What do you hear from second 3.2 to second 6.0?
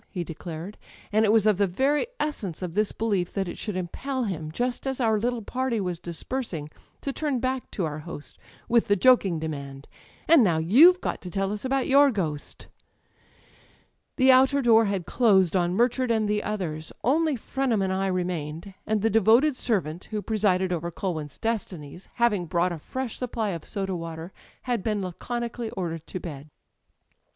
that it should impel him â€" ^just as our little party was